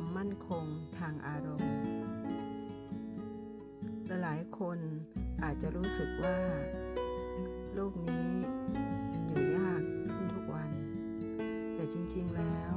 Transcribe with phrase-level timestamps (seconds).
[0.00, 0.66] ความมั่นคง
[0.98, 1.74] ทางอารมณ์
[4.22, 4.78] หลายคน
[5.42, 6.38] อาจจะรู้สึกว่า
[7.74, 8.28] โลกนี้
[9.26, 10.70] อยู่ยากขึ้นทุกวัน
[11.74, 12.72] แต่จริงๆแล้ว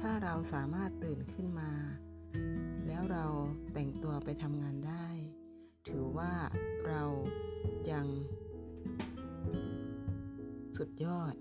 [0.00, 1.72] ถ้าเราสามารถตื่นขึ้นมา
[2.86, 3.26] แล้วเรา
[3.72, 5.06] แต่งตัวไปทำงานได้
[5.88, 6.32] ถือว่า
[6.88, 7.02] เรา
[7.90, 8.06] ยัง
[10.76, 11.34] สุดยอด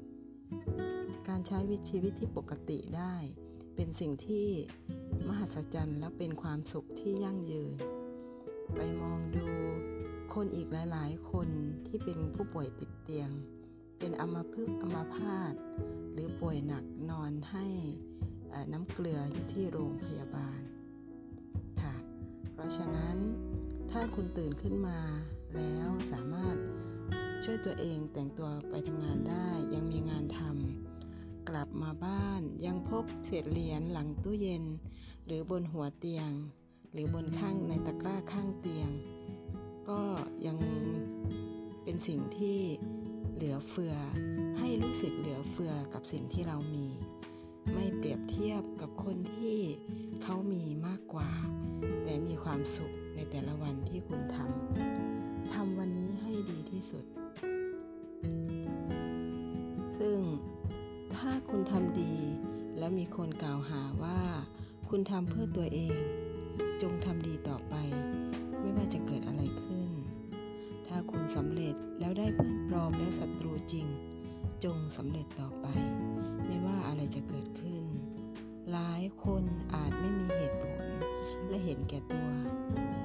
[1.28, 3.16] การใช้วิชีวิตที่ปกติได้
[3.82, 4.48] เป็นสิ่งที่
[5.28, 7.74] มหัศจรรย์และเป็นความสุขที่ยั่งยืน
[8.76, 9.48] ไปมองดู
[10.34, 11.50] คนอีกหลาย ๆ คน
[11.88, 13.30] ที่เป็นผู้ป่วยติดเตียง
[14.00, 15.54] เป็นอัมพฤกษ์อัมพาต
[16.12, 17.66] หรือป่วยหนักนอนให้
[18.72, 20.62] น้ำเกลืออยู่ที่โรงพยาบาล
[21.82, 21.96] ค่ะ
[22.54, 23.18] เพราะฉะนั้น
[23.92, 25.00] ถ้าคุณตื่นขึ้นมา
[25.56, 26.56] แล้วสามารถ
[27.44, 30.89] ช่วยตัวเองแต่งตัวไปทำงานได้ยังมีงานทำ
[31.50, 34.64] กลับมาบ้าน ยังพบเศษเหรียญหลังตู้เย็น
[35.26, 36.30] หรือบนหัวเตียง
[36.94, 38.90] หรือบนข้างในตะกร้าข้างเตียง
[39.90, 40.02] ก็
[40.46, 40.58] ยัง
[41.84, 42.60] เป็นสิ่งที่
[43.34, 43.96] เหลือเฟือ
[44.60, 46.88] ให้รู้สึกเหลือเฟือกับสิ่งที่เรามี
[47.74, 49.58] ไม่เปรียบเทียบกับคนที่
[50.24, 51.30] เขามีมากกว่า
[52.04, 57.06] แต่มีความสุขในแต่ละวันที่คุณทำทำวันนี้ให้ดีที่สุด
[60.00, 60.18] ซึ่ง
[61.20, 62.16] ถ้าคุณทำดี
[62.78, 64.20] แล้วมีคนกล่าวหาว่า
[64.90, 65.98] คุณทำเพื่อตัวเอง
[66.82, 67.76] จงทำดีต่อไป
[68.60, 69.90] ไม่ว่าจะเกิดอะไรขึ้น
[70.88, 73.88] ถ้าคุณสำเร็จแล้วได้เพื่อนปลอมและศัตรูจริง
[74.64, 75.68] จงสำเร็จต่อไป
[76.46, 77.84] ไม่ว่าอะไรจะเกิดขึ้น
[78.72, 79.44] หลายคน
[79.74, 80.82] อาจไม่มีเหตุผล
[81.50, 82.30] และเห็นแก่ตัว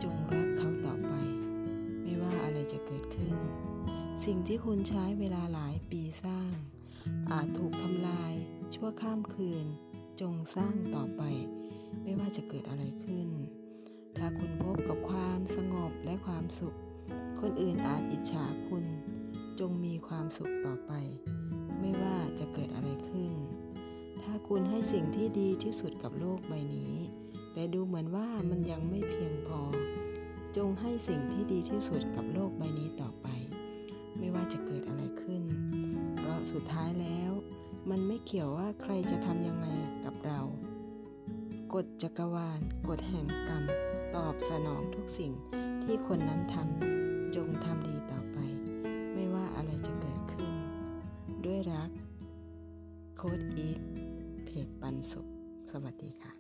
[0.03, 1.15] จงรักเขาต่อไป
[2.03, 3.35] ไม่ว่าอะไรจะเกิดขึ้น
[4.27, 6.55] สิ่งที่คุณใช้เวลาหลายปีสร้าง
[7.31, 8.33] อาจถูกทำลาย
[8.75, 9.67] ชั่วข้ามคืน
[10.21, 11.23] จงสร้างต่อไป
[12.03, 13.29] ไม่ว่าจะเกิดอะไรขึ้น
[14.17, 16.77] ถ้าคุณพบกับความสงบและความสุข
[17.41, 18.85] คนอื่นอาจอิจฉาคุณ
[19.61, 20.93] จงมีความสุขต่อไป
[21.81, 23.33] ไม่ว่าจะเกิดอะไรขึ้น
[24.23, 26.95] ถ้าคุณให้สิ่งที่ดีที่สุดกับโลกใบนี้
[27.53, 29.63] แต่ดูเหมือนว่ามันยังไม่เพียงพอ
[30.57, 33.27] จงให้สิ่งที่ดีที่สุดกับโลกใบนี้ต่อไป
[34.19, 35.43] ไม่ว่าจะเกิดอะไรขึ้น
[36.53, 37.33] สุดท้ายแล้ว
[37.91, 39.69] มันไม่เกี่ยวว่าใครจะทำยังไง
[40.05, 40.41] กับเรา
[41.75, 43.65] กฎจักรวาลกฎแห่งกรรม
[44.17, 45.33] ตอบสนองทุกสิ่ง
[45.83, 48.39] ที่คนนั้นทำจงทำดีต่อไป
[49.15, 50.53] ไม่ว่าอะไรจะเกิดขึ้น
[51.45, 51.91] ด้วยรัก
[53.17, 53.81] โค้ดอีท
[54.45, 55.27] เพจปันสุข
[55.73, 56.33] สวัสดีค่ะ